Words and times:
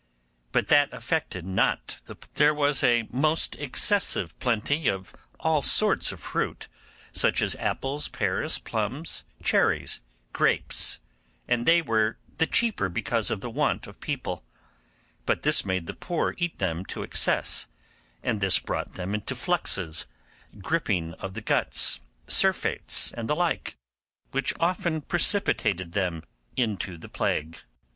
But 0.51 0.69
that 0.69 0.91
affected 0.95 1.45
not 1.45 2.01
the 2.05 2.15
poor. 2.15 2.31
There 2.33 2.53
was 2.55 2.81
a 2.83 3.07
most 3.11 3.55
excessive 3.57 4.33
plenty 4.39 4.87
of 4.87 5.13
all 5.39 5.61
sorts 5.61 6.11
of 6.11 6.19
fruit, 6.19 6.67
such 7.11 7.39
as 7.39 7.53
apples, 7.57 8.07
pears, 8.07 8.57
plums, 8.57 9.25
cherries, 9.43 10.01
grapes, 10.33 10.99
and 11.47 11.67
they 11.67 11.83
were 11.83 12.17
the 12.39 12.47
cheaper 12.47 12.89
because 12.89 13.29
of 13.29 13.41
the 13.41 13.49
want 13.51 13.85
of 13.85 13.99
people; 13.99 14.43
but 15.27 15.43
this 15.43 15.65
made 15.65 15.85
the 15.85 15.93
poor 15.93 16.33
eat 16.39 16.57
them 16.57 16.83
to 16.85 17.03
excess, 17.03 17.67
and 18.23 18.41
this 18.41 18.57
brought 18.57 18.93
them 18.93 19.13
into 19.13 19.35
fluxes, 19.35 20.07
griping 20.57 21.13
of 21.19 21.35
the 21.35 21.41
guts, 21.41 21.99
surfeits, 22.27 23.11
and 23.11 23.29
the 23.29 23.35
like, 23.35 23.75
which 24.31 24.51
often 24.59 25.01
precipitated 25.01 25.91
them 25.91 26.23
into 26.57 26.97
the 26.97 27.07
plague. 27.07 27.59